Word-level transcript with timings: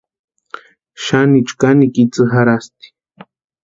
Xanichu 1.03 1.53
kanikwa 1.61 1.99
itsï 2.03 2.23
jarhasti. 2.31 2.87